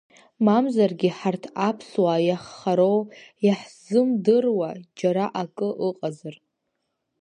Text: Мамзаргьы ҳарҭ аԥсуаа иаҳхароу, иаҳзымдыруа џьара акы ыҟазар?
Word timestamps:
Мамзаргьы 0.45 1.09
ҳарҭ 1.17 1.43
аԥсуаа 1.67 2.19
иаҳхароу, 2.27 2.99
иаҳзымдыруа 3.45 4.69
џьара 4.97 5.25
акы 5.41 5.69
ыҟазар? 5.89 6.35